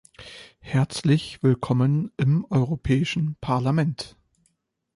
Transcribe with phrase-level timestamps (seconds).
[0.63, 4.15] Herzlich willkommen im Europäischen Parlament.